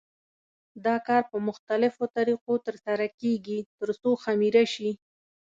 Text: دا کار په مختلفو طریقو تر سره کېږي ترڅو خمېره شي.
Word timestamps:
دا 0.85 0.95
کار 1.07 1.23
په 1.31 1.37
مختلفو 1.47 2.03
طریقو 2.17 2.53
تر 2.65 2.75
سره 2.85 3.05
کېږي 3.19 3.57
ترڅو 3.79 4.11
خمېره 4.23 4.63
شي. 4.73 4.91